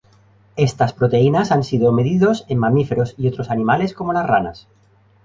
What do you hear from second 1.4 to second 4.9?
han sido medidos en mamíferos y otros animales como las ranas.